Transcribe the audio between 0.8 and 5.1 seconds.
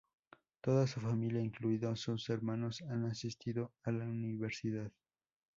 su familia, incluidos sus hermanos, han asistido a la universidad.